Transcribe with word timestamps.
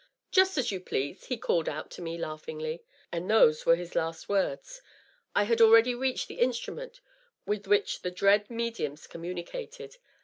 Just 0.31 0.57
as 0.57 0.71
you 0.71 0.79
please," 0.79 1.25
he 1.25 1.37
called 1.37 1.69
out 1.69 1.91
to 1.91 2.01
me, 2.01 2.17
laughingly. 2.17 2.81
And 3.11 3.29
those 3.29 3.67
were 3.67 3.75
his 3.75 3.93
last 3.93 4.27
words. 4.27 4.81
I 5.35 5.43
had 5.43 5.61
already 5.61 5.93
reached 5.93 6.27
the 6.27 6.39
instrument 6.39 7.01
with 7.45 7.67
which 7.67 8.01
the 8.01 8.09
dread 8.09 8.49
mediums 8.49 9.05
communicated. 9.05 9.97